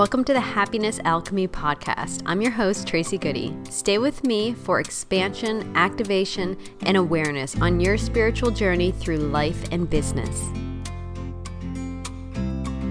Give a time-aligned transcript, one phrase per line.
[0.00, 2.22] Welcome to the Happiness Alchemy podcast.
[2.24, 3.54] I'm your host, Tracy Goody.
[3.68, 6.56] Stay with me for expansion, activation,
[6.86, 10.48] and awareness on your spiritual journey through life and business.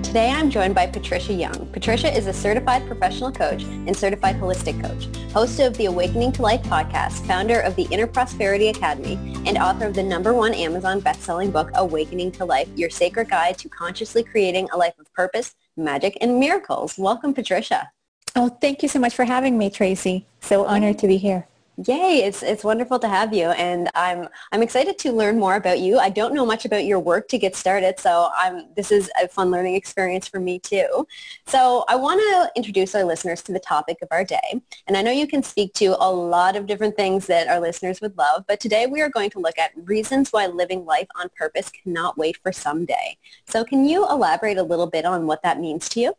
[0.06, 1.68] Today I'm joined by Patricia Young.
[1.72, 6.44] Patricia is a certified professional coach and certified holistic coach, host of the Awakening to
[6.44, 9.16] Life podcast, founder of the Inner Prosperity Academy,
[9.48, 13.57] and author of the number one Amazon best-selling book, Awakening to Life, Your Sacred Guide
[13.57, 16.98] to Consciously Creating a Life of Purpose, magic, and miracles.
[16.98, 17.91] Welcome, Patricia.
[18.35, 20.26] Oh, thank you so much for having me, Tracy.
[20.41, 21.48] So honored to be here.
[21.88, 25.80] Yay, it's it's wonderful to have you and I'm I'm excited to learn more about
[25.80, 25.98] you.
[25.98, 29.30] I don't know much about your work to get started, so I'm this is a
[29.30, 31.08] fun learning experience for me too.
[31.46, 34.62] So, I want to introduce our listeners to the topic of our day.
[34.88, 38.02] And I know you can speak to a lot of different things that our listeners
[38.02, 41.30] would love, but today we are going to look at reasons why living life on
[41.38, 43.18] purpose cannot wait for someday.
[43.48, 46.14] So, can you elaborate a little bit on what that means to you?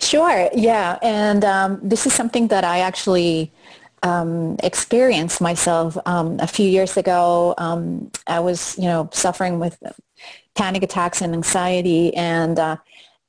[0.00, 0.48] Sure.
[0.54, 3.52] Yeah, and um, this is something that I actually
[4.02, 7.54] um, experienced myself um, a few years ago.
[7.58, 9.82] Um, I was, you know, suffering with
[10.54, 12.76] panic attacks and anxiety, and uh,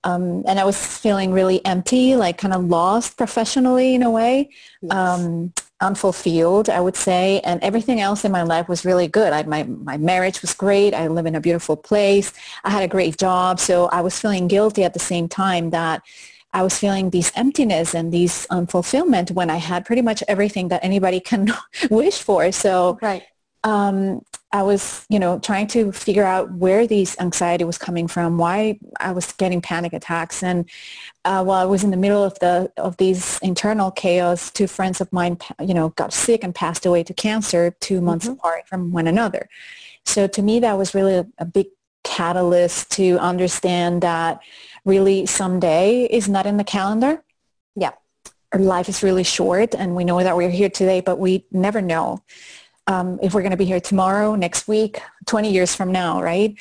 [0.04, 4.50] um, and I was feeling really empty, like kind of lost professionally in a way,
[4.82, 4.92] yes.
[4.92, 9.32] Um, unfulfilled, I would say, and everything else in my life was really good.
[9.34, 10.94] I, my my marriage was great.
[10.94, 12.34] I live in a beautiful place.
[12.64, 16.02] I had a great job, so I was feeling guilty at the same time that
[16.54, 20.84] I was feeling these emptiness and these unfulfillment when I had pretty much everything that
[20.84, 21.52] anybody can
[21.90, 22.52] wish for.
[22.52, 23.24] So right.
[23.64, 28.40] um, I was, you know, trying to figure out where these anxiety was coming from,
[28.40, 30.42] why I was getting panic attacks.
[30.42, 30.68] And
[31.24, 35.02] uh, while I was in the middle of the of these internal chaos, two friends
[35.02, 38.34] of mine, you know, got sick and passed away to cancer two months mm-hmm.
[38.34, 39.48] apart from one another.
[40.06, 41.68] So to me, that was really a, a big
[42.04, 44.40] catalyst to understand that
[44.86, 47.24] really someday is not in the calendar.
[47.76, 47.92] Yeah.
[48.52, 51.82] Our life is really short and we know that we're here today, but we never
[51.82, 52.24] know
[52.88, 56.56] um, if we're going to be here tomorrow, next week, 20 years from now, right?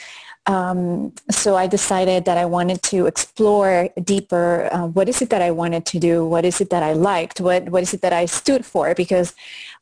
[0.48, 4.68] Um, so I decided that I wanted to explore deeper.
[4.72, 6.26] Uh, what is it that I wanted to do?
[6.26, 7.40] What is it that I liked?
[7.40, 8.94] What What is it that I stood for?
[8.94, 9.34] Because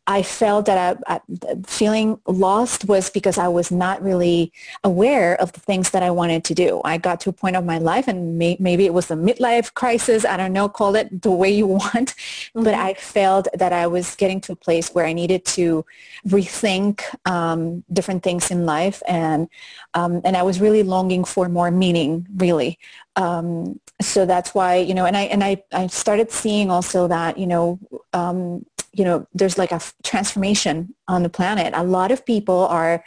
[0.09, 1.21] I felt that I, I,
[1.67, 4.53] feeling lost was because I was not really
[4.85, 6.81] aware of the things that I wanted to do.
[6.85, 9.75] I got to a point of my life, and may, maybe it was a midlife
[9.75, 10.25] crisis.
[10.25, 12.63] I don't know, call it the way you want, mm-hmm.
[12.63, 15.85] but I felt that I was getting to a place where I needed to
[16.29, 19.49] rethink um, different things in life, and
[19.95, 22.79] um, and I was really longing for more meaning, really.
[23.17, 27.39] Um, so that's why you know, and I and I I started seeing also that
[27.39, 27.81] you know
[28.13, 28.65] um,
[28.97, 31.73] you know, there's like a transformation on the planet.
[31.77, 33.05] A lot of people are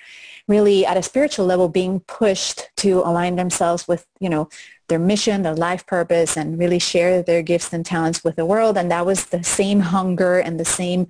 [0.48, 4.50] really at a spiritual level being pushed to align themselves with, you know,
[4.88, 8.78] their mission, their life purpose, and really share their gifts and talents with the world.
[8.78, 11.08] And that was the same hunger and the same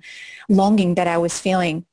[0.48, 1.86] longing that I was feeling.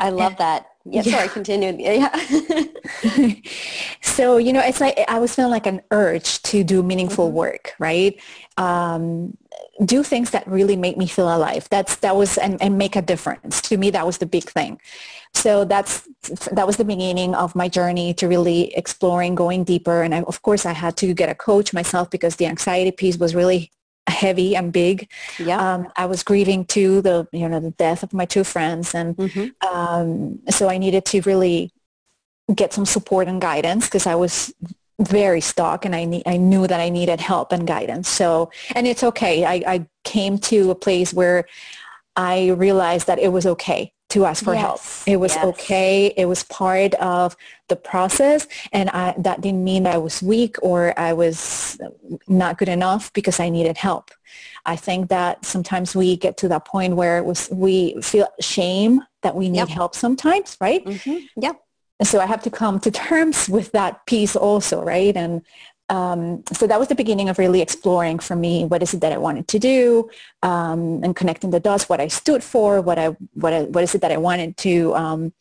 [0.00, 0.66] I love and, that.
[0.84, 1.16] Yeah, yeah.
[1.16, 1.76] sorry, continue.
[1.80, 3.34] Yeah.
[4.00, 7.36] so, you know, it's like I was feeling like an urge to do meaningful mm-hmm.
[7.36, 8.20] work, right?
[8.56, 9.36] Um,
[9.84, 11.68] do things that really make me feel alive.
[11.70, 13.60] That's that was and, and make a difference.
[13.62, 14.80] To me, that was the big thing.
[15.34, 16.08] So that's
[16.52, 20.02] that was the beginning of my journey to really exploring, going deeper.
[20.02, 23.18] And I, of course, I had to get a coach myself because the anxiety piece
[23.18, 23.70] was really
[24.08, 25.10] heavy and big.
[25.38, 25.58] Yeah.
[25.58, 29.16] Um, I was grieving too the you know the death of my two friends, and
[29.16, 29.66] mm-hmm.
[29.66, 31.72] um, so I needed to really
[32.54, 34.54] get some support and guidance because I was
[34.98, 38.08] very stuck and I, need, I knew that I needed help and guidance.
[38.08, 39.44] So, and it's okay.
[39.44, 41.46] I, I came to a place where
[42.16, 44.62] I realized that it was okay to ask for yes.
[44.62, 44.80] help.
[45.06, 45.44] It was yes.
[45.44, 46.14] okay.
[46.16, 47.36] It was part of
[47.68, 48.46] the process.
[48.72, 51.78] And I, that didn't mean that I was weak or I was
[52.28, 54.12] not good enough because I needed help.
[54.64, 59.34] I think that sometimes we get to that point where was, we feel shame that
[59.34, 59.68] we need yep.
[59.68, 60.84] help sometimes, right?
[60.84, 61.40] Mm-hmm.
[61.42, 61.52] Yeah.
[61.98, 65.16] And so I have to come to terms with that piece also, right?
[65.16, 65.42] And
[65.88, 69.12] um, so that was the beginning of really exploring for me what is it that
[69.12, 70.10] I wanted to do
[70.42, 73.94] um, and connecting the dots, what I stood for, what I what I, what is
[73.94, 75.32] it that I wanted to um,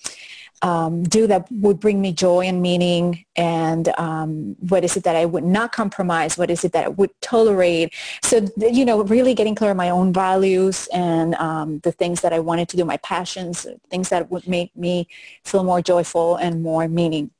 [0.61, 5.15] um, do that would bring me joy and meaning and um, what is it that
[5.15, 6.37] I would not compromise?
[6.37, 7.93] What is it that I would tolerate?
[8.23, 12.33] So you know really getting clear on my own values and um, the things that
[12.33, 15.07] I wanted to do my passions things that would make me
[15.43, 17.31] feel more joyful and more meaning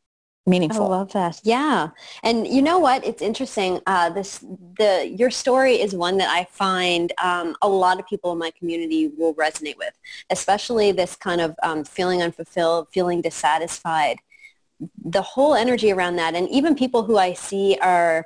[0.46, 0.86] meaningful.
[0.86, 1.42] I love that.
[1.44, 1.90] Yeah.
[2.24, 3.06] And you know what?
[3.06, 3.82] It's interesting.
[3.88, 4.40] Uh, this
[4.78, 8.52] the your story is one that I find um, a lot of people in my
[8.52, 9.94] community will resonate with,
[10.30, 14.18] especially this kind of um, feeling unfulfilled, feeling dissatisfied.
[15.04, 18.26] The whole energy around that, and even people who I see are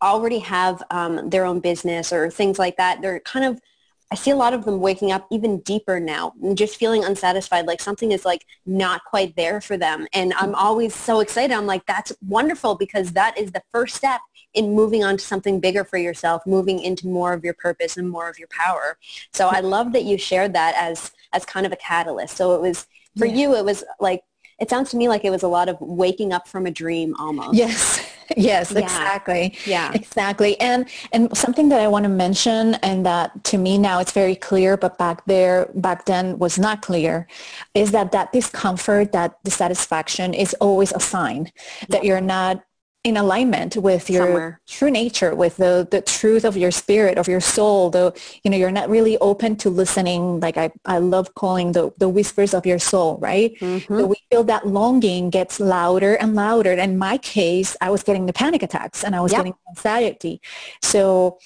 [0.00, 3.60] already have um, their own business or things like that, they're kind of
[4.10, 7.66] I see a lot of them waking up even deeper now and just feeling unsatisfied,
[7.66, 10.06] like something is like not quite there for them.
[10.14, 11.54] And I'm always so excited.
[11.54, 14.20] I'm like, that's wonderful because that is the first step
[14.54, 18.08] in moving on to something bigger for yourself, moving into more of your purpose and
[18.08, 18.96] more of your power.
[19.34, 22.36] So I love that you shared that as, as kind of a catalyst.
[22.36, 22.86] So it was,
[23.18, 23.34] for yeah.
[23.34, 24.22] you, it was like
[24.58, 27.14] it sounds to me like it was a lot of waking up from a dream
[27.18, 27.54] almost.
[27.54, 28.04] Yes.
[28.36, 28.78] Yes, yeah.
[28.78, 29.56] exactly.
[29.64, 29.92] Yeah.
[29.94, 30.60] Exactly.
[30.60, 34.34] And and something that I want to mention and that to me now it's very
[34.34, 37.26] clear but back there back then was not clear
[37.74, 41.86] is that that discomfort, that dissatisfaction is always a sign yeah.
[41.90, 42.62] that you're not
[43.04, 44.60] in alignment with your Somewhere.
[44.66, 48.12] true nature, with the, the truth of your spirit, of your soul, though,
[48.42, 50.40] you know, you're not really open to listening.
[50.40, 53.54] Like I, I love calling the, the whispers of your soul, right?
[53.60, 53.98] Mm-hmm.
[53.98, 56.72] So we feel that longing gets louder and louder.
[56.72, 59.40] And in my case, I was getting the panic attacks and I was yep.
[59.40, 60.40] getting anxiety.
[60.82, 61.38] So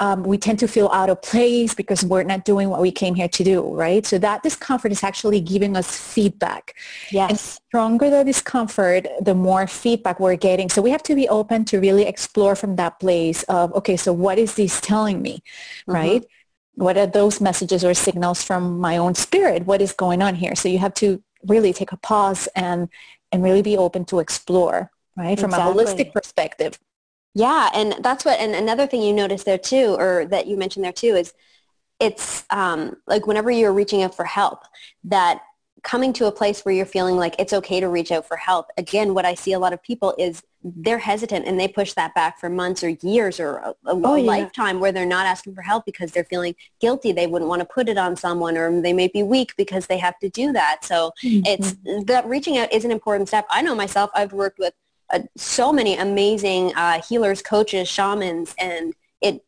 [0.00, 3.14] um, we tend to feel out of place because we're not doing what we came
[3.14, 4.06] here to do, right?
[4.06, 6.74] So that discomfort is actually giving us feedback.
[7.10, 7.30] Yes.
[7.30, 10.68] And stronger the discomfort, the more feedback we're getting.
[10.68, 14.12] So we have to be open to really explore from that place of, okay, so
[14.12, 15.42] what is this telling me,
[15.82, 15.92] mm-hmm.
[15.92, 16.24] right?
[16.74, 19.66] What are those messages or signals from my own spirit?
[19.66, 20.54] What is going on here?
[20.54, 22.88] So you have to really take a pause and,
[23.32, 25.38] and really be open to explore, right?
[25.38, 25.82] From exactly.
[25.82, 26.78] a holistic perspective.
[27.34, 28.40] Yeah, and that's what.
[28.40, 31.32] And another thing you notice there too, or that you mentioned there too, is
[32.00, 34.64] it's um, like whenever you're reaching out for help,
[35.04, 35.42] that
[35.82, 38.66] coming to a place where you're feeling like it's okay to reach out for help.
[38.76, 42.14] Again, what I see a lot of people is they're hesitant and they push that
[42.14, 45.62] back for months or years or a, a oh, lifetime where they're not asking for
[45.62, 47.12] help because they're feeling guilty.
[47.12, 49.98] They wouldn't want to put it on someone or they may be weak because they
[49.98, 50.84] have to do that.
[50.84, 51.42] So mm-hmm.
[51.46, 51.76] it's
[52.06, 53.46] that reaching out is an important step.
[53.50, 54.74] I know myself, I've worked with
[55.10, 59.42] uh, so many amazing uh, healers, coaches, shamans, and it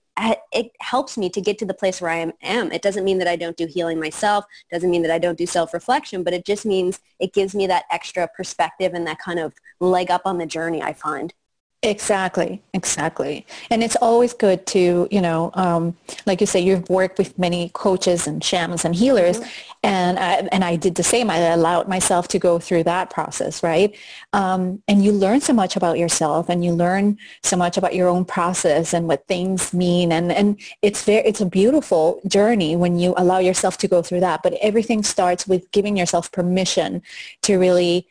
[0.52, 2.72] it helps me to get to the place where I am.
[2.72, 4.44] It doesn't mean that I don't do healing myself.
[4.70, 7.84] Doesn't mean that I don't do self-reflection, but it just means it gives me that
[7.90, 10.82] extra perspective and that kind of leg up on the journey.
[10.82, 11.32] I find.
[11.82, 13.46] Exactly, exactly.
[13.70, 15.96] And it's always good to, you know, um,
[16.26, 19.48] like you say, you've worked with many coaches and shamans and healers, mm-hmm.
[19.84, 21.30] and I, and I did the same.
[21.30, 23.96] I allowed myself to go through that process, right?
[24.34, 28.08] Um, and you learn so much about yourself, and you learn so much about your
[28.08, 32.98] own process and what things mean, and and it's very, it's a beautiful journey when
[32.98, 34.42] you allow yourself to go through that.
[34.42, 37.00] But everything starts with giving yourself permission
[37.40, 38.06] to really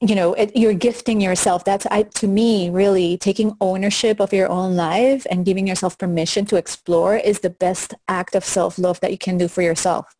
[0.00, 4.48] you know it, you're gifting yourself that's I, to me really taking ownership of your
[4.48, 9.10] own life and giving yourself permission to explore is the best act of self-love that
[9.10, 10.14] you can do for yourself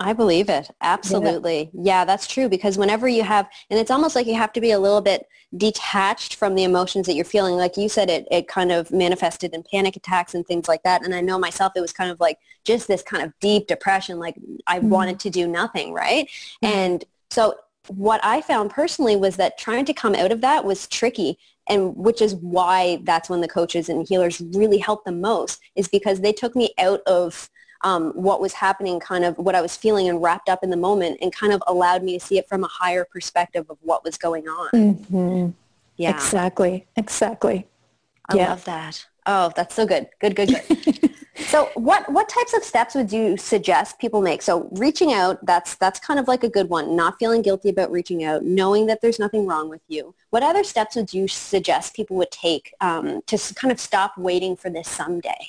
[0.00, 0.68] I believe it.
[0.80, 1.70] Absolutely.
[1.72, 1.82] Yeah.
[1.82, 4.72] yeah, that's true because whenever you have, and it's almost like you have to be
[4.72, 7.54] a little bit detached from the emotions that you're feeling.
[7.54, 11.04] Like you said, it, it kind of manifested in panic attacks and things like that.
[11.04, 14.18] And I know myself, it was kind of like just this kind of deep depression,
[14.18, 14.36] like
[14.66, 14.88] I mm-hmm.
[14.88, 16.26] wanted to do nothing, right?
[16.64, 16.66] Mm-hmm.
[16.66, 17.54] And so
[17.88, 21.38] what I found personally was that trying to come out of that was tricky
[21.68, 25.88] and which is why that's when the coaches and healers really helped the most is
[25.88, 27.48] because they took me out of
[27.84, 30.76] um, what was happening, kind of what I was feeling and wrapped up in the
[30.76, 34.04] moment and kind of allowed me to see it from a higher perspective of what
[34.04, 34.70] was going on.
[34.70, 35.50] Mm-hmm.
[35.96, 36.10] Yeah.
[36.10, 36.86] Exactly.
[36.96, 37.66] Exactly.
[38.28, 38.50] I yeah.
[38.50, 39.04] love that.
[39.26, 40.08] Oh, that's so good.
[40.20, 41.10] Good, good, good.
[41.34, 44.42] So what, what types of steps would you suggest people make?
[44.42, 46.94] So reaching out, that's, that's kind of like a good one.
[46.94, 50.14] Not feeling guilty about reaching out, knowing that there's nothing wrong with you.
[50.30, 54.56] What other steps would you suggest people would take um, to kind of stop waiting
[54.56, 55.48] for this someday?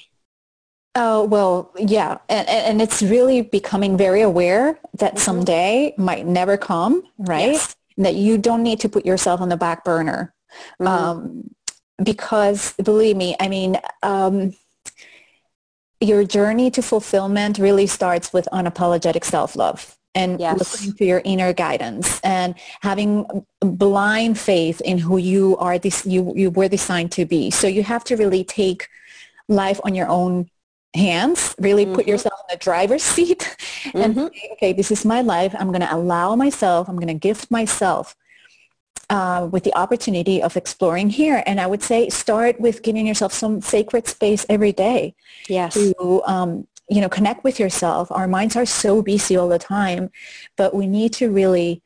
[0.96, 2.20] Oh, well, yeah.
[2.30, 5.20] And, and it's really becoming very aware that mm-hmm.
[5.20, 7.54] someday might never come, right?
[7.54, 7.76] Yes.
[7.98, 10.34] That you don't need to put yourself on the back burner.
[10.80, 10.88] Mm-hmm.
[10.88, 11.50] Um,
[12.04, 14.54] because believe me, I mean, um,
[16.04, 20.60] your journey to fulfillment really starts with unapologetic self-love and yes.
[20.60, 23.26] listening to your inner guidance and having
[23.62, 27.84] blind faith in who you are this you you were designed to be so you
[27.84, 28.88] have to really take
[29.48, 30.48] life on your own
[30.96, 31.96] hands really mm-hmm.
[31.96, 33.56] put yourself in the driver's seat
[33.94, 34.28] and mm-hmm.
[34.34, 37.50] say, okay this is my life i'm going to allow myself i'm going to gift
[37.50, 38.16] myself
[39.14, 41.44] uh, with the opportunity of exploring here.
[41.46, 45.14] And I would say start with giving yourself some sacred space every day.
[45.48, 45.76] Yes.
[45.76, 48.12] To, um, you know, connect with yourself.
[48.12, 50.10] Our minds are so busy all the time,
[50.58, 51.84] but we need to really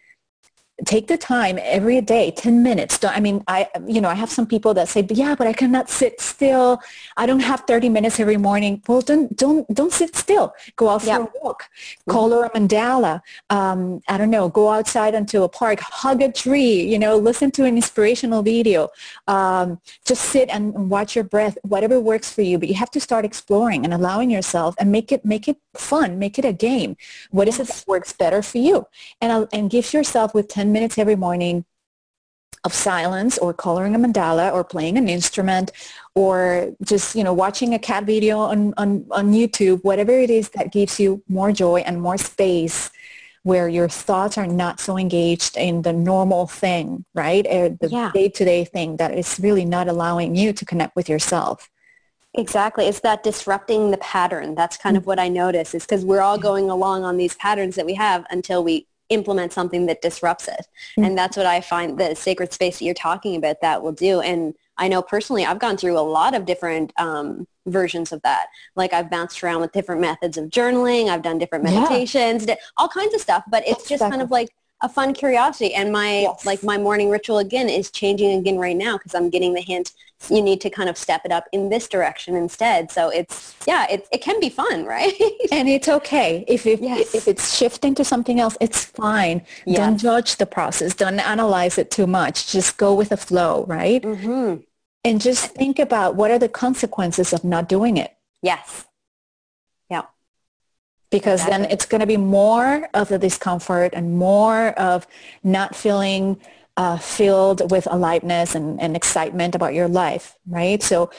[0.86, 3.03] take the time every day 10 minutes.
[3.03, 5.53] I mean i you know i have some people that say but yeah but i
[5.53, 6.79] cannot sit still.
[7.15, 8.84] I don't have 30 minutes every morning.
[8.88, 10.53] Well don't don't don't sit still.
[10.75, 11.63] Go out for a walk.
[11.63, 12.12] Mm-hmm.
[12.12, 13.22] color a mandala.
[13.50, 14.50] Um, i don't know.
[14.50, 15.79] Go outside into a park.
[15.79, 16.81] Hug a tree.
[16.81, 18.89] You know listen to an inspirational video.
[19.27, 22.60] Um, just sit and watch your breath whatever works for you.
[22.60, 26.19] But you have to start exploring and allowing yourself and make it make it fun.
[26.19, 26.98] Make it a game.
[27.31, 28.86] What is it that works better for you?
[29.22, 31.63] And and give yourself with 10 10 minutes every morning
[32.65, 35.71] of silence or coloring a mandala or playing an instrument
[36.13, 40.50] or just you know watching a cat video on, on, on YouTube, whatever it is
[40.50, 42.89] that gives you more joy and more space
[43.43, 47.45] where your thoughts are not so engaged in the normal thing, right?
[47.47, 48.12] Or the yeah.
[48.13, 51.69] day-to-day thing that is really not allowing you to connect with yourself.
[52.33, 52.88] Exactly.
[52.88, 54.53] It's that disrupting the pattern.
[54.53, 55.07] That's kind of mm.
[55.07, 56.41] what I notice is because we're all mm.
[56.41, 60.68] going along on these patterns that we have until we implement something that disrupts it.
[60.92, 61.04] Mm-hmm.
[61.04, 64.22] And that's what I find the sacred space that you're talking about that will do.
[64.22, 68.48] And I know personally I've gone through a lot of different um, versions of that.
[68.76, 71.10] Like I've bounced around with different methods of journaling.
[71.10, 72.56] I've done different meditations, yeah.
[72.78, 73.44] all kinds of stuff.
[73.50, 74.50] But it's just kind of like
[74.81, 75.74] a fun curiosity.
[75.74, 76.46] And my yes.
[76.46, 79.91] like my morning ritual again is changing again right now because I'm getting the hint
[80.29, 82.91] you need to kind of step it up in this direction instead.
[82.91, 85.13] So it's yeah, it it can be fun, right?
[85.51, 87.13] and it's okay if if, yes.
[87.15, 89.43] if it's shifting to something else, it's fine.
[89.65, 89.77] Yes.
[89.77, 90.93] Don't judge the process.
[90.96, 92.51] Don't analyze it too much.
[92.51, 94.01] Just go with the flow, right?
[94.01, 94.62] Mm-hmm.
[95.03, 98.13] And just think about what are the consequences of not doing it.
[98.41, 98.86] Yes.
[101.10, 101.64] Because exactly.
[101.64, 105.08] then it's going to be more of the discomfort and more of
[105.44, 106.40] not feeling
[106.76, 110.84] uh, filled with aliveness and, and excitement about your life, right?
[110.84, 111.10] So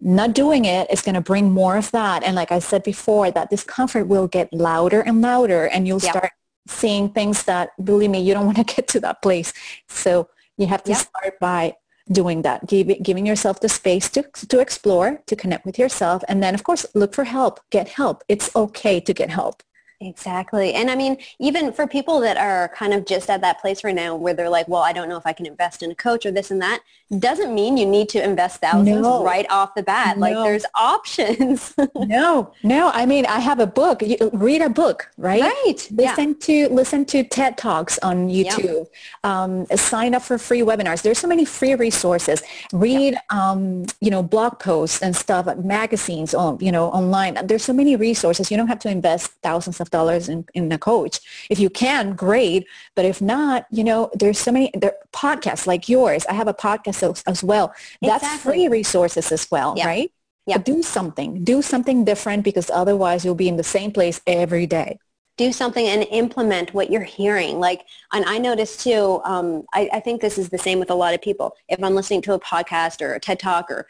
[0.00, 2.22] not doing it is going to bring more of that.
[2.22, 6.10] And like I said before, that discomfort will get louder and louder and you'll yep.
[6.10, 6.32] start
[6.68, 9.52] seeing things that, believe me, you don't want to get to that place.
[9.88, 10.98] So you have to yep.
[10.98, 11.74] start by
[12.10, 16.22] doing that, give, giving yourself the space to, to explore, to connect with yourself.
[16.28, 18.22] And then, of course, look for help, get help.
[18.28, 19.62] It's okay to get help.
[20.00, 20.74] Exactly.
[20.74, 23.94] And I mean, even for people that are kind of just at that place right
[23.94, 26.26] now where they're like, well, I don't know if I can invest in a coach
[26.26, 26.80] or this and that,
[27.18, 29.24] doesn't mean you need to invest thousands no.
[29.24, 30.16] right off the bat.
[30.16, 30.20] No.
[30.20, 31.72] Like there's options.
[31.94, 32.90] no, no.
[32.92, 34.02] I mean, I have a book.
[34.02, 35.40] You, read a book, right?
[35.40, 35.88] Right.
[35.92, 36.34] Listen yeah.
[36.40, 38.86] to listen to TED Talks on YouTube.
[39.24, 39.24] Yep.
[39.24, 41.02] Um, sign up for free webinars.
[41.02, 42.42] There's so many free resources.
[42.72, 43.32] Read, yep.
[43.32, 47.38] um, you know, blog posts and stuff, magazines, on, you know, online.
[47.46, 48.50] There's so many resources.
[48.50, 51.20] You don't have to invest thousands of dollars in, in a coach.
[51.50, 52.66] If you can, great.
[52.94, 56.24] But if not, you know, there's so many there, podcasts like yours.
[56.26, 57.74] I have a podcast as, as well.
[58.02, 58.52] That's exactly.
[58.52, 59.86] free resources as well, yeah.
[59.86, 60.12] right?
[60.46, 60.58] Yeah.
[60.58, 61.44] But do something.
[61.44, 64.98] Do something different because otherwise you'll be in the same place every day
[65.36, 67.60] do something and implement what you're hearing.
[67.60, 70.94] Like, and I notice too, um, I, I, think this is the same with a
[70.94, 71.54] lot of people.
[71.68, 73.86] If I'm listening to a podcast or a TED Talk or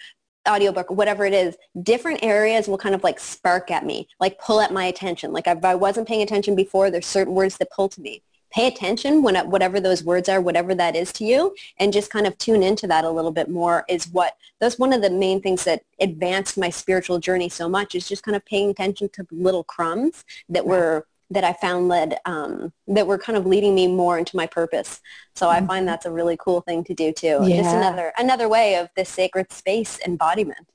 [0.46, 4.38] audiobook or whatever it is, different areas will kind of like spark at me, like
[4.38, 5.32] pull at my attention.
[5.32, 8.22] Like if I wasn't paying attention before, there's certain words that pull to me.
[8.52, 12.26] Pay attention when whatever those words are, whatever that is to you, and just kind
[12.26, 15.42] of tune into that a little bit more is what, that's one of the main
[15.42, 19.26] things that advanced my spiritual journey so much is just kind of paying attention to
[19.30, 23.86] little crumbs that were that I found led um, that were kind of leading me
[23.88, 25.00] more into my purpose.
[25.34, 25.64] So mm-hmm.
[25.64, 27.40] I find that's a really cool thing to do too.
[27.42, 27.62] Yeah.
[27.62, 30.68] Just another another way of this sacred space embodiment.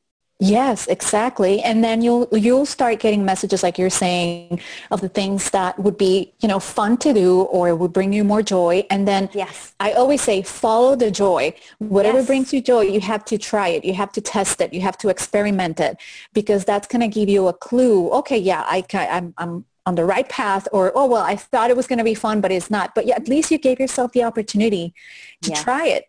[0.43, 1.61] Yes, exactly.
[1.61, 5.99] And then you'll you'll start getting messages like you're saying of the things that would
[5.99, 8.83] be, you know, fun to do or would bring you more joy.
[8.89, 9.75] And then yes.
[9.79, 11.53] I always say follow the joy.
[11.77, 12.27] Whatever yes.
[12.27, 13.85] brings you joy, you have to try it.
[13.85, 14.73] You have to test it.
[14.73, 15.97] You have to experiment it
[16.33, 18.09] because that's going to give you a clue.
[18.09, 21.77] Okay, yeah, I I'm I'm on the right path or oh well i thought it
[21.77, 24.11] was going to be fun but it's not but yeah, at least you gave yourself
[24.11, 24.93] the opportunity
[25.41, 26.05] to try it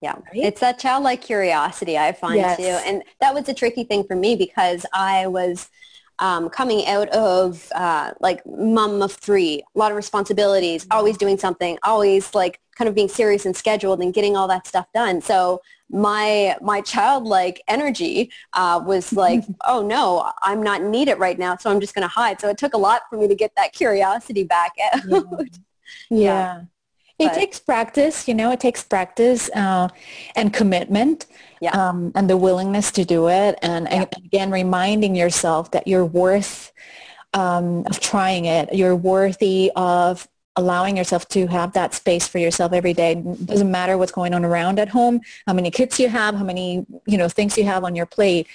[0.00, 0.24] yeah right?
[0.34, 2.56] it's that childlike curiosity i find yes.
[2.56, 5.70] too and that was a tricky thing for me because i was
[6.18, 10.96] um, coming out of uh, like mom of three, a lot of responsibilities, mm-hmm.
[10.96, 14.66] always doing something, always like kind of being serious and scheduled and getting all that
[14.66, 15.20] stuff done.
[15.20, 21.56] So my my childlike energy uh, was like, oh no, I'm not needed right now,
[21.56, 22.40] so I'm just going to hide.
[22.40, 25.02] So it took a lot for me to get that curiosity back out.
[26.10, 26.18] Yeah.
[26.18, 26.60] yeah.
[27.18, 29.88] It but, takes practice, you know, it takes practice uh,
[30.34, 31.26] and commitment
[31.60, 31.70] yeah.
[31.70, 33.56] um, and the willingness to do it.
[33.62, 33.94] And, yeah.
[33.94, 36.72] and again, reminding yourself that you're worth
[37.34, 38.72] um, of trying it.
[38.74, 43.12] You're worthy of allowing yourself to have that space for yourself every day.
[43.12, 46.44] It doesn't matter what's going on around at home, how many kids you have, how
[46.44, 48.46] many, you know, things you have on your plate.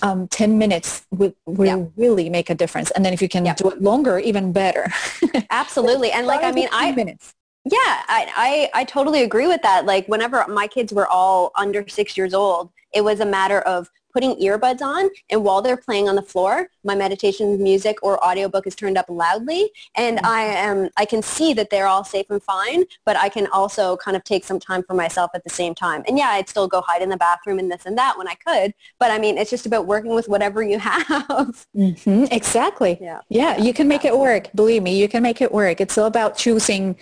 [0.00, 1.84] Um, 10 minutes will, will yeah.
[1.96, 2.90] really make a difference.
[2.90, 3.54] And then if you can yeah.
[3.54, 4.92] do it longer, even better.
[5.50, 6.10] Absolutely.
[6.10, 7.34] And like, I mean, I, minutes.
[7.64, 9.86] Yeah, I, I, I totally agree with that.
[9.86, 13.88] Like whenever my kids were all under six years old, it was a matter of
[14.12, 18.66] putting earbuds on and while they're playing on the floor, my meditation music or audiobook
[18.66, 20.26] is turned up loudly and mm-hmm.
[20.26, 23.96] I am I can see that they're all safe and fine, but I can also
[23.96, 26.02] kind of take some time for myself at the same time.
[26.06, 28.34] And yeah, I'd still go hide in the bathroom and this and that when I
[28.34, 31.66] could, but I mean, it's just about working with whatever you have.
[31.74, 32.24] Mm-hmm.
[32.30, 32.98] Exactly.
[33.00, 33.20] Yeah.
[33.28, 33.56] yeah.
[33.56, 34.48] Yeah, you can make it work.
[34.54, 35.80] Believe me, you can make it work.
[35.80, 36.96] It's all about choosing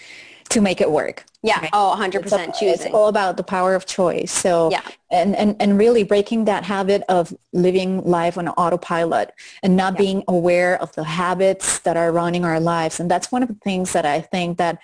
[0.50, 1.25] to make it work.
[1.42, 1.61] Yeah.
[1.61, 1.71] Right?
[1.73, 2.87] Oh, 100% it's choosing.
[2.87, 4.30] It's all about the power of choice.
[4.30, 4.83] So, yeah.
[5.11, 9.99] and, and, and really breaking that habit of living life on autopilot and not yeah.
[9.99, 13.00] being aware of the habits that are running our lives.
[13.00, 14.78] And that's one of the things that I think that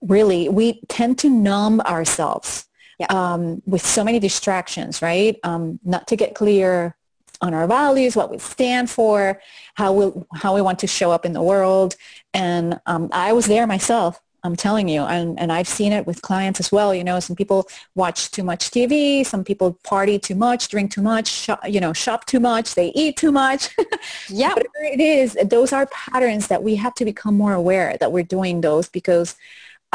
[0.00, 2.66] really we tend to numb ourselves
[2.98, 3.06] yeah.
[3.10, 5.38] um, with so many distractions, right?
[5.44, 6.96] Um, not to get clear
[7.40, 9.40] on our values, what we stand for,
[9.74, 11.94] how we how we want to show up in the world.
[12.32, 16.20] And um, I was there myself I'm telling you, and, and I've seen it with
[16.20, 16.94] clients as well.
[16.94, 21.00] You know, some people watch too much TV, some people party too much, drink too
[21.00, 23.74] much, shop, you know, shop too much, they eat too much.
[24.28, 24.50] yeah.
[24.50, 28.22] Whatever it is, those are patterns that we have to become more aware that we're
[28.22, 29.34] doing those because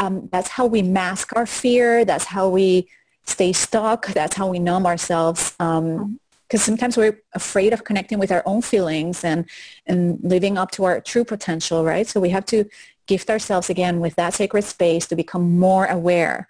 [0.00, 2.04] um, that's how we mask our fear.
[2.04, 2.88] That's how we
[3.26, 4.08] stay stuck.
[4.08, 5.54] That's how we numb ourselves.
[5.60, 6.18] Um,
[6.50, 9.48] because sometimes we're afraid of connecting with our own feelings and
[9.86, 12.64] and living up to our true potential right so we have to
[13.06, 16.48] gift ourselves again with that sacred space to become more aware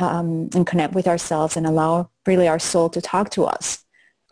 [0.00, 3.84] um, and connect with ourselves and allow really our soul to talk to us.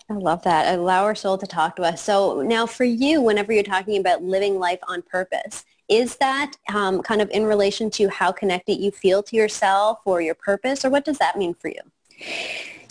[0.09, 0.75] I love that.
[0.75, 2.03] Allow our soul to talk to us.
[2.03, 7.01] So now for you, whenever you're talking about living life on purpose, is that um,
[7.03, 10.91] kind of in relation to how connected you feel to yourself or your purpose, or
[10.91, 11.81] what does that mean for you?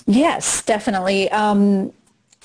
[0.05, 1.29] Yes, definitely.
[1.31, 1.93] Um,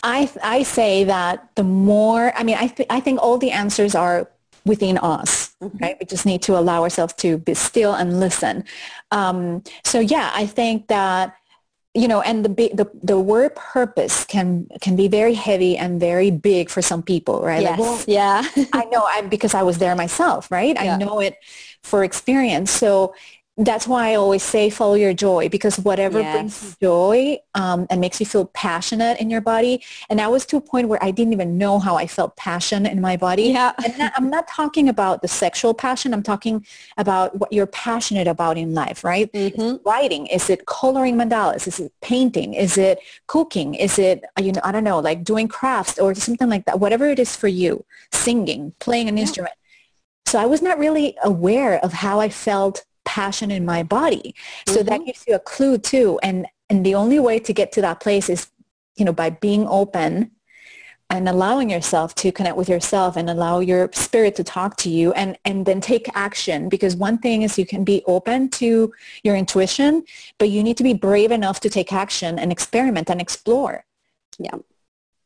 [0.03, 3.95] I, I say that the more, I mean, I, th- I think all the answers
[3.95, 4.29] are
[4.67, 5.54] within us.
[5.81, 5.97] Right?
[6.01, 8.65] We just need to allow ourselves to be still and listen.
[9.11, 11.37] Um, so yeah, I think that
[11.97, 16.31] you know, and the, the the word purpose can can be very heavy and very
[16.33, 17.63] big for some people, right?
[17.63, 17.79] Yes.
[17.79, 18.43] Like, well, yeah.
[18.73, 20.75] I know I because I was there myself, right?
[20.75, 20.97] Yeah.
[20.97, 21.37] I know it
[21.83, 22.73] for experience.
[22.73, 23.15] So
[23.57, 26.35] that's why I always say follow your joy because whatever yes.
[26.35, 29.85] brings you joy um, and makes you feel passionate in your body.
[30.11, 32.85] And I was to a point where I didn't even know how I felt passion
[32.85, 33.45] in my body.
[33.45, 33.73] Yeah.
[33.85, 36.13] And I'm not talking about the sexual passion.
[36.13, 39.33] I'm talking about what you're passionate about in life, right?
[39.33, 39.89] Mm-hmm.
[39.89, 40.27] writing?
[40.27, 41.69] Is it coloring mandalas?
[41.69, 42.55] Is it painting?
[42.55, 43.75] Is it cooking?
[43.75, 46.81] Is it, you know, I don't know, like doing crafts or something like that.
[46.81, 49.23] Whatever it is for you, singing, playing an yeah.
[49.23, 49.55] instrument.
[50.27, 54.35] So I was not really aware of how I felt passion in my body.
[54.67, 54.89] So mm-hmm.
[54.89, 56.19] that gives you a clue too.
[56.23, 58.49] And and the only way to get to that place is,
[58.97, 60.31] you know, by being open
[61.11, 65.13] and allowing yourself to connect with yourself and allow your spirit to talk to you
[65.13, 69.37] and, and then take action because one thing is you can be open to your
[69.37, 70.03] intuition
[70.39, 73.85] but you need to be brave enough to take action and experiment and explore
[74.39, 74.57] yeah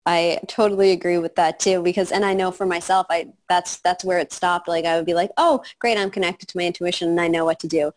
[0.09, 4.03] I totally agree with that too because and I know for myself I that's that's
[4.03, 4.67] where it stopped.
[4.67, 7.45] Like I would be like oh great I'm connected to my intuition and I know
[7.45, 7.93] what to do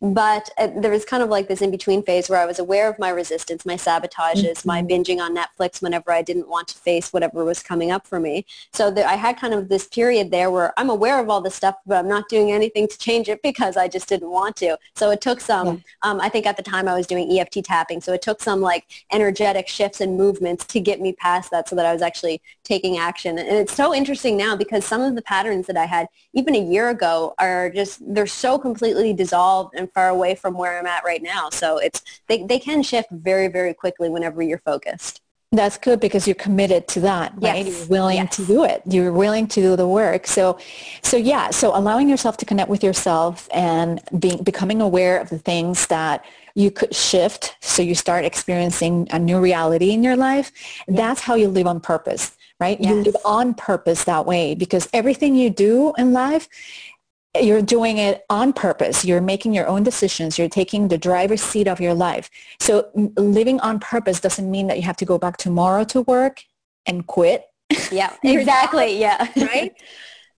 [0.00, 2.98] but uh, there was kind of like this in-between phase where I was aware of
[2.98, 4.68] my resistance, my sabotages, mm-hmm.
[4.68, 8.20] my binging on Netflix whenever I didn't want to face whatever was coming up for
[8.20, 8.46] me.
[8.72, 11.74] So I had kind of this period there where I'm aware of all this stuff,
[11.84, 14.78] but I'm not doing anything to change it because I just didn't want to.
[14.94, 15.74] So it took some, yeah.
[16.02, 18.60] um, I think at the time I was doing EFT tapping, so it took some
[18.60, 22.40] like energetic shifts and movements to get me past that so that I was actually
[22.68, 23.38] taking action.
[23.38, 26.62] And it's so interesting now because some of the patterns that I had even a
[26.62, 31.02] year ago are just, they're so completely dissolved and far away from where I'm at
[31.04, 31.48] right now.
[31.50, 35.22] So it's they, they can shift very, very quickly whenever you're focused.
[35.50, 37.64] That's good because you're committed to that, right?
[37.64, 37.78] Yes.
[37.78, 38.36] You're willing yes.
[38.36, 38.82] to do it.
[38.84, 40.26] You're willing to do the work.
[40.26, 40.58] So,
[41.02, 41.48] so yeah.
[41.48, 46.22] So allowing yourself to connect with yourself and being becoming aware of the things that
[46.54, 50.52] you could shift, so you start experiencing a new reality in your life.
[50.86, 50.96] Yes.
[50.98, 52.80] That's how you live on purpose, right?
[52.80, 56.48] You live on purpose that way because everything you do in life
[57.40, 59.04] you're doing it on purpose.
[59.04, 60.38] You're making your own decisions.
[60.38, 62.30] You're taking the driver's seat of your life.
[62.60, 66.42] So living on purpose doesn't mean that you have to go back tomorrow to work
[66.86, 67.44] and quit.
[67.92, 68.98] Yeah, exactly.
[68.98, 69.28] yeah.
[69.36, 69.74] right?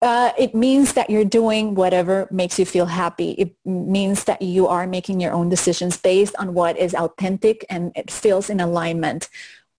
[0.01, 3.31] Uh, it means that you're doing whatever makes you feel happy.
[3.31, 7.91] It means that you are making your own decisions based on what is authentic and
[7.95, 9.29] it feels in alignment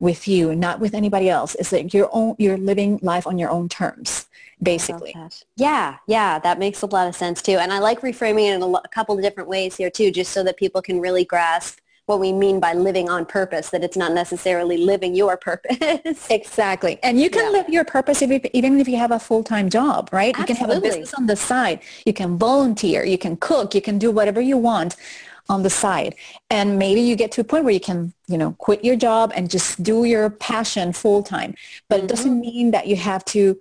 [0.03, 1.55] with you, not with anybody else.
[1.55, 4.27] It's like your own, you're living life on your own terms
[4.61, 5.15] basically.
[5.57, 7.59] Yeah, yeah, that makes a lot of sense too.
[7.59, 10.13] And I like reframing it in a, lo- a couple of different ways here too,
[10.13, 13.83] just so that people can really grasp what we mean by living on purpose, that
[13.83, 16.27] it's not necessarily living your purpose.
[16.31, 16.99] exactly.
[17.03, 17.59] And you can yeah.
[17.59, 20.35] live your purpose if you, even if you have a full-time job, right?
[20.37, 20.53] Absolutely.
[20.53, 21.81] You can have a business on the side.
[22.05, 23.05] You can volunteer.
[23.05, 23.75] You can cook.
[23.75, 24.97] You can do whatever you want
[25.49, 26.15] on the side.
[26.51, 29.33] And maybe you get to a point where you can, you know, quit your job
[29.35, 31.55] and just do your passion full time.
[31.89, 32.05] But mm-hmm.
[32.05, 33.59] it doesn't mean that you have to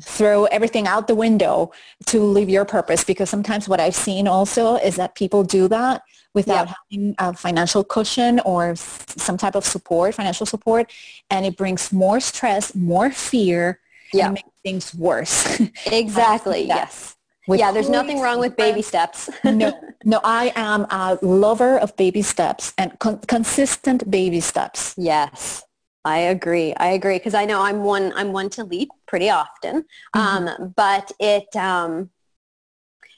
[0.00, 1.70] throw everything out the window
[2.06, 6.02] to live your purpose because sometimes what I've seen also is that people do that
[6.34, 6.76] without yep.
[6.90, 10.90] having a financial cushion or some type of support, financial support,
[11.30, 13.80] and it brings more stress, more fear,
[14.14, 14.26] yep.
[14.26, 15.60] and makes things worse.
[15.86, 16.66] Exactly.
[16.66, 17.16] yes.
[17.48, 19.28] Yeah, there's nothing wrong with baby steps.
[19.44, 19.72] no,
[20.04, 24.94] no, I am a lover of baby steps and con- consistent baby steps.
[24.96, 25.64] Yes,
[26.04, 26.72] I agree.
[26.74, 28.12] I agree because I know I'm one.
[28.14, 30.48] I'm one to leap pretty often, mm-hmm.
[30.48, 32.10] um, but it um,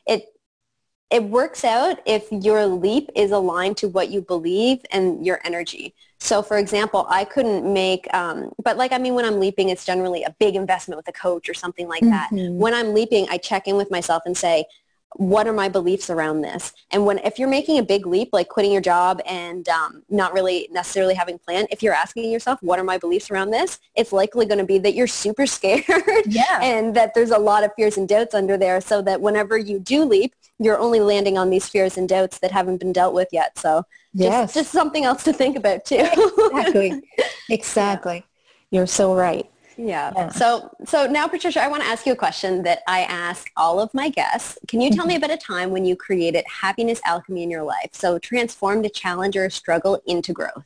[0.07, 0.25] it
[1.11, 5.95] it works out if your leap is aligned to what you believe and your energy.
[6.25, 9.85] So for example, I couldn't make, um, but like, I mean, when I'm leaping, it's
[9.85, 12.31] generally a big investment with a coach or something like that.
[12.33, 12.57] Mm-hmm.
[12.57, 14.65] When I'm leaping, I check in with myself and say,
[15.17, 16.73] what are my beliefs around this?
[16.91, 20.33] And when if you're making a big leap, like quitting your job and um, not
[20.33, 23.79] really necessarily having a plan, if you're asking yourself, what are my beliefs around this?
[23.95, 25.85] It's likely going to be that you're super scared
[26.25, 26.59] yeah.
[26.63, 29.79] and that there's a lot of fears and doubts under there so that whenever you
[29.79, 33.29] do leap, you're only landing on these fears and doubts that haven't been dealt with
[33.33, 33.59] yet.
[33.59, 34.55] So yes.
[34.55, 35.97] just, just something else to think about too.
[36.53, 37.03] exactly.
[37.51, 38.25] Exactly.
[38.71, 39.51] You're so right.
[39.77, 40.13] Yeah.
[40.17, 40.29] yeah.
[40.31, 43.81] So so now Patricia, I want to ask you a question that I ask all
[43.81, 44.59] of my guests.
[44.67, 45.09] Can you tell mm-hmm.
[45.09, 47.91] me about a time when you created happiness alchemy in your life?
[47.93, 50.65] So transformed a challenge or a struggle into growth.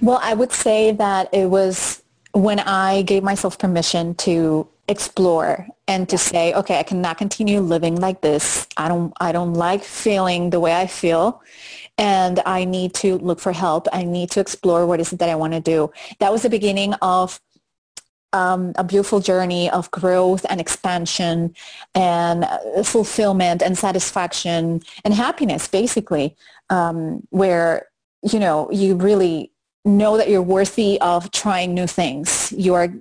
[0.00, 6.08] Well, I would say that it was when I gave myself permission to explore and
[6.08, 8.66] to say, okay, I cannot continue living like this.
[8.76, 11.42] I don't I don't like feeling the way I feel
[11.98, 13.86] and I need to look for help.
[13.92, 15.92] I need to explore what is it that I want to do.
[16.20, 17.40] That was the beginning of
[18.32, 21.54] um, a beautiful journey of growth and expansion
[21.94, 26.36] and uh, fulfillment and satisfaction and happiness, basically,
[26.70, 27.88] um, where,
[28.22, 29.50] you know, you really
[29.84, 32.52] know that you're worthy of trying new things.
[32.52, 32.92] You are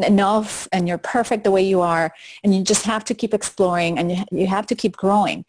[0.00, 2.12] enough and you're perfect the way you are
[2.44, 5.44] and you just have to keep exploring and you, you have to keep growing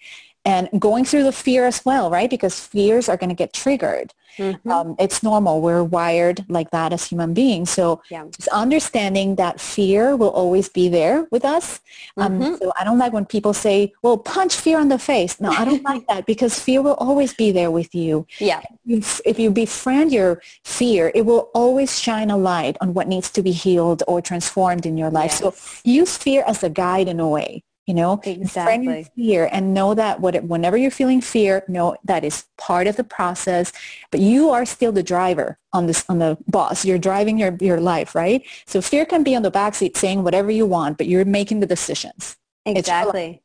[0.47, 2.29] and going through the fear as well, right?
[2.29, 4.13] Because fears are going to get triggered.
[4.37, 4.71] Mm-hmm.
[4.71, 5.61] Um, it's normal.
[5.61, 7.69] We're wired like that as human beings.
[7.69, 8.25] So yeah.
[8.31, 11.81] just understanding that fear will always be there with us.
[12.15, 12.55] Um, mm-hmm.
[12.55, 15.41] So I don't like when people say, well, punch fear in the face.
[15.41, 18.25] No, I don't like that because fear will always be there with you.
[18.39, 18.61] Yeah.
[18.85, 23.29] If, if you befriend your fear, it will always shine a light on what needs
[23.31, 25.41] to be healed or transformed in your life.
[25.41, 25.59] Yes.
[25.59, 29.07] So use fear as a guide in a way you know exactly.
[29.15, 33.03] fear and know that what, whenever you're feeling fear know that is part of the
[33.03, 33.71] process.
[34.11, 36.83] But you are still the driver on this on the boss.
[36.83, 38.45] You're driving your your life right?
[38.65, 41.65] So fear can be on the backseat saying whatever you want but you're making the
[41.65, 42.35] decisions.
[42.65, 43.41] Exactly.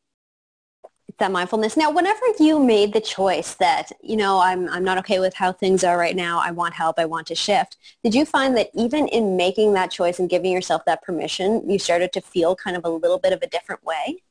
[1.09, 1.77] It's that mindfulness.
[1.77, 5.53] Now whenever you made the choice that you know I'm, I'm not okay with how
[5.53, 8.71] things are right now i want help i want to shift did you find that
[8.75, 12.77] even in making that choice and giving yourself that permission you started to feel kind
[12.77, 14.23] of a little bit of a different way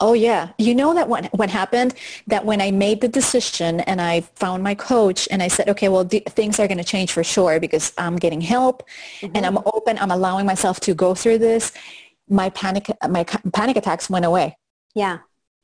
[0.00, 0.50] Oh yeah.
[0.58, 1.94] You know that what, what happened?
[2.28, 5.88] That when I made the decision and I found my coach and I said, okay,
[5.88, 8.84] well, th- things are going to change for sure because I'm getting help
[9.20, 9.34] mm-hmm.
[9.34, 9.98] and I'm open.
[9.98, 11.72] I'm allowing myself to go through this.
[12.28, 14.56] My panic, my panic attacks went away.
[14.94, 15.18] Yeah.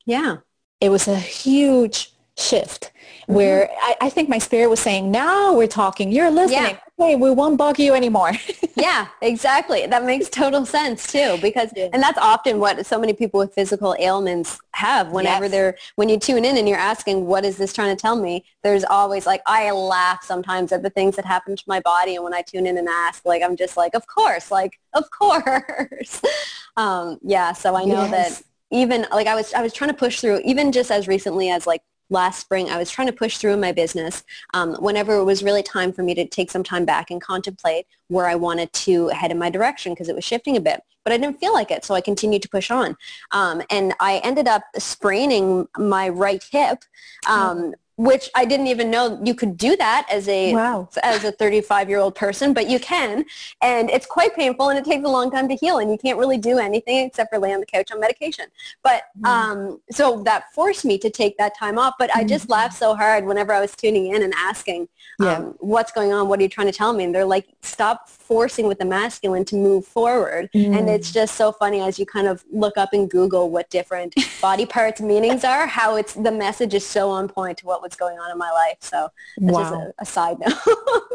[0.05, 0.37] Yeah.
[0.81, 2.91] It was a huge shift
[3.27, 3.79] where mm-hmm.
[4.01, 6.75] I, I, think my spirit was saying, now we're talking, you're listening.
[6.75, 6.79] Yeah.
[6.97, 8.31] Okay, we won't bug you anymore.
[8.75, 9.85] yeah, exactly.
[9.85, 13.97] That makes total sense too because and that's often what so many people with physical
[13.99, 15.51] ailments have whenever yes.
[15.51, 18.45] they're when you tune in and you're asking what is this trying to tell me
[18.63, 22.23] there's always like I laugh sometimes at the things that happen to my body and
[22.23, 26.21] when I tune in and ask like I'm just like of course like of course
[26.77, 28.39] um, yeah so I know yes.
[28.39, 31.49] that even like I was I was trying to push through even just as recently
[31.49, 35.15] as like last spring, I was trying to push through in my business um, whenever
[35.17, 38.35] it was really time for me to take some time back and contemplate where I
[38.35, 40.81] wanted to head in my direction because it was shifting a bit.
[41.03, 42.97] But I didn't feel like it, so I continued to push on.
[43.31, 46.79] Um, and I ended up spraining my right hip
[47.27, 50.89] um, which I didn't even know you could do that as a wow.
[51.03, 53.25] as a 35 year old person, but you can,
[53.61, 56.17] and it's quite painful and it takes a long time to heal, and you can't
[56.17, 58.45] really do anything except for lay on the couch on medication.
[58.83, 59.27] But mm.
[59.27, 61.93] um, so that forced me to take that time off.
[61.97, 62.17] But mm.
[62.17, 62.53] I just mm-hmm.
[62.53, 65.37] laughed so hard whenever I was tuning in and asking, yeah.
[65.37, 66.27] um, "What's going on?
[66.27, 69.45] What are you trying to tell me?" And they're like, "Stop forcing with the masculine
[69.45, 70.77] to move forward." Mm.
[70.77, 74.15] And it's just so funny as you kind of look up and Google what different
[74.41, 77.95] body parts meanings are, how it's the message is so on point to what what's
[77.95, 78.77] going on in my life.
[78.81, 79.61] So that's wow.
[79.61, 80.53] just a, a side note.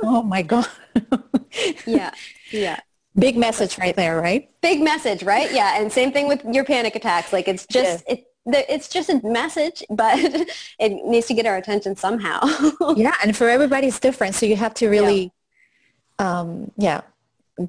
[0.03, 0.69] oh my God.
[1.87, 2.13] yeah.
[2.51, 2.81] Yeah
[3.19, 6.95] big message right there right big message right yeah and same thing with your panic
[6.95, 8.15] attacks like it's just yeah.
[8.15, 10.19] it it's just a message, but
[10.79, 12.41] it needs to get our attention somehow.
[12.97, 15.33] yeah, and for everybody it's different, so you have to really,
[16.19, 16.41] yeah.
[16.41, 17.01] Um, yeah,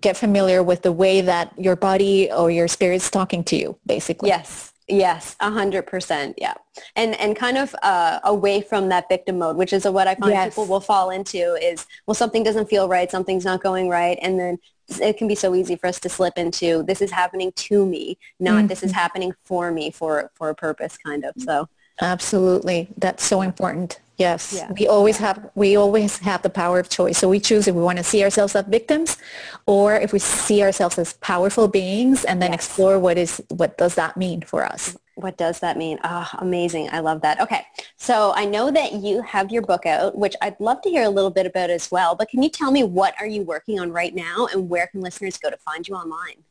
[0.01, 4.29] get familiar with the way that your body or your spirit's talking to you, basically.
[4.29, 6.36] Yes, Yes, a hundred percent.
[6.38, 6.54] Yeah.
[6.97, 10.34] And, and kind of uh, away from that victim mode, which is what I find
[10.34, 10.49] yes.
[10.49, 13.10] people will fall into is, well, something doesn't feel right.
[13.10, 14.19] Something's not going right.
[14.21, 14.58] And then
[15.01, 18.17] it can be so easy for us to slip into this is happening to me,
[18.41, 18.67] not mm-hmm.
[18.67, 18.99] this is mm-hmm.
[18.99, 21.34] happening for me for, for a purpose kind of.
[21.38, 21.69] So
[22.01, 22.89] absolutely.
[22.97, 24.01] That's so important.
[24.21, 24.53] Yes.
[24.55, 24.71] Yeah.
[24.77, 27.17] We always have we always have the power of choice.
[27.17, 29.17] So we choose if we want to see ourselves as victims
[29.65, 32.60] or if we see ourselves as powerful beings and then yes.
[32.60, 34.95] explore what is what does that mean for us.
[35.15, 35.99] What does that mean?
[36.03, 36.89] Ah, oh, amazing.
[36.91, 37.39] I love that.
[37.41, 37.63] Okay.
[37.97, 41.10] So I know that you have your book out, which I'd love to hear a
[41.10, 42.15] little bit about as well.
[42.15, 45.01] But can you tell me what are you working on right now and where can
[45.01, 46.43] listeners go to find you online?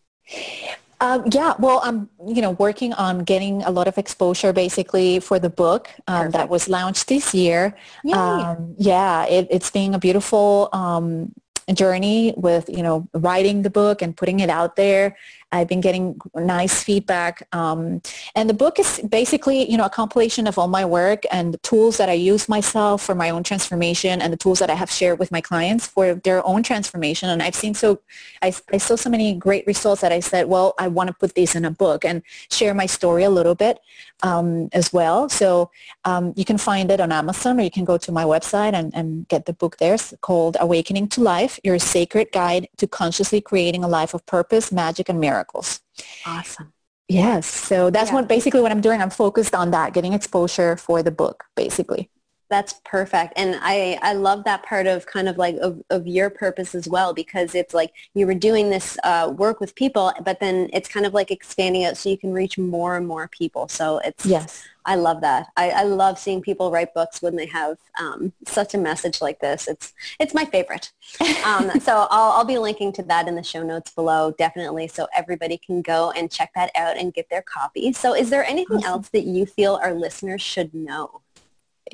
[1.01, 5.39] Um, yeah, well, I'm you know working on getting a lot of exposure basically for
[5.39, 7.75] the book um, that was launched this year.
[8.13, 11.33] Um, yeah, it, it's being a beautiful um,
[11.73, 15.17] journey with you know writing the book and putting it out there
[15.53, 17.47] I've been getting nice feedback.
[17.53, 18.03] Um,
[18.35, 21.59] and the book is basically, you know, a compilation of all my work and the
[21.59, 24.91] tools that I use myself for my own transformation and the tools that I have
[24.91, 27.29] shared with my clients for their own transformation.
[27.31, 28.01] And I've seen so,
[28.43, 31.35] I, I saw so many great results that I said, well, I want to put
[31.35, 33.81] these in a book and share my story a little bit
[34.23, 35.29] um, as well.
[35.29, 35.71] So
[36.05, 38.95] um, you can find it on Amazon or you can go to my website and,
[38.95, 39.95] and get the book there.
[39.95, 44.71] It's called Awakening to Life, Your Sacred Guide to Consciously Creating a Life of Purpose,
[44.71, 45.81] Magic, and Miracles miracles.
[46.27, 46.73] Awesome.
[47.09, 47.47] Yes.
[47.47, 48.17] So that's yeah.
[48.17, 49.03] what basically what I'm doing.
[49.03, 52.11] I'm focused on that, getting exposure for the book, basically.
[52.51, 53.35] That's perfect.
[53.37, 56.89] And I, I love that part of kind of like of, of your purpose as
[56.89, 60.89] well, because it's like you were doing this uh, work with people, but then it's
[60.89, 63.69] kind of like expanding out so you can reach more and more people.
[63.69, 65.47] So it's, yes, I love that.
[65.57, 69.39] I, I love seeing people write books when they have um, such a message like
[69.39, 69.69] this.
[69.69, 70.93] It's, it's my favorite.
[71.45, 74.89] Um, so I'll, I'll be linking to that in the show notes below, definitely.
[74.89, 77.93] So everybody can go and check that out and get their copy.
[77.93, 81.23] So is there anything else that you feel our listeners should know?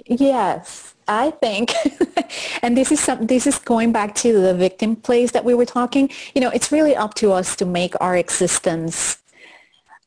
[0.04, 1.72] Yes, I think,
[2.62, 5.64] and this is some, this is going back to the victim place that we were
[5.64, 6.10] talking.
[6.34, 9.18] You know, it's really up to us to make our existence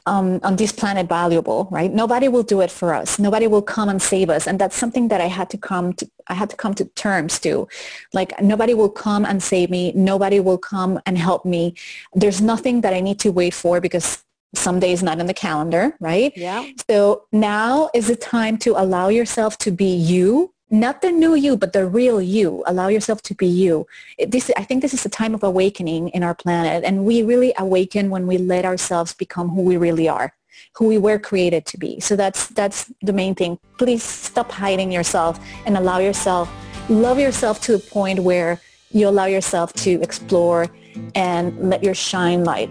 [0.05, 1.93] um, on this planet valuable, right?
[1.93, 3.19] Nobody will do it for us.
[3.19, 6.09] Nobody will come and save us, and that's something that I had to come to.
[6.27, 7.67] I had to come to terms to.
[8.13, 9.91] Like nobody will come and save me.
[9.93, 11.75] Nobody will come and help me.
[12.13, 14.23] There's nothing that I need to wait for because
[14.55, 16.33] someday days not in the calendar, right?
[16.35, 16.65] Yeah.
[16.89, 21.57] So now is the time to allow yourself to be you, not the new you,
[21.57, 22.63] but the real you.
[22.65, 23.85] Allow yourself to be you.
[24.27, 27.53] This, I think this is a time of awakening in our planet, and we really
[27.57, 30.33] awaken when we let ourselves become who we really are,
[30.75, 31.99] who we were created to be.
[31.99, 33.59] So that's that's the main thing.
[33.77, 36.49] Please stop hiding yourself and allow yourself,
[36.89, 40.67] love yourself to a point where you allow yourself to explore
[41.13, 42.69] and let your shine light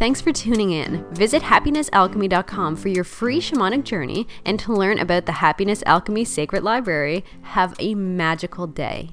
[0.00, 1.04] Thanks for tuning in.
[1.12, 6.62] Visit happinessalchemy.com for your free shamanic journey and to learn about the Happiness Alchemy Sacred
[6.62, 7.22] Library.
[7.42, 9.10] Have a magical day.